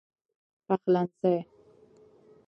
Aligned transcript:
پخلنځی 0.65 1.35